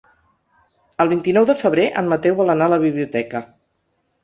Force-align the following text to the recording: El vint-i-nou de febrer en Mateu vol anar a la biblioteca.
El 1.05 1.11
vint-i-nou 1.11 1.45
de 1.51 1.57
febrer 1.59 1.85
en 2.03 2.11
Mateu 2.15 2.41
vol 2.41 2.51
anar 2.57 2.71
a 2.73 2.75
la 2.77 2.83
biblioteca. 2.87 3.45